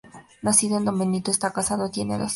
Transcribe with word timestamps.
Nacido 0.41 0.77
en 0.77 0.85
Don 0.85 0.97
Benito, 0.97 1.29
está 1.29 1.53
casado 1.53 1.85
y 1.85 1.91
tiene 1.91 2.13
dos 2.17 2.21
hijos. 2.21 2.29